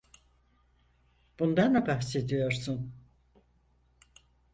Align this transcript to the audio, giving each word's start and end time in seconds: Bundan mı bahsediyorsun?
Bundan 1.39 1.71
mı 1.73 1.85
bahsediyorsun? 1.87 2.93